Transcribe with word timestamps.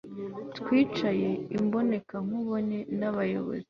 Twicaye 0.57 1.29
imbonankubone 1.57 2.77
nabayobozi 2.99 3.59